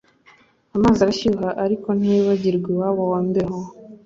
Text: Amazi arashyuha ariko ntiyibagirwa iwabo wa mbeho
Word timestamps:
Amazi 0.75 0.99
arashyuha 1.01 1.47
ariko 1.65 1.87
ntiyibagirwa 1.97 2.67
iwabo 2.73 3.03
wa 3.11 3.19
mbeho 3.27 3.57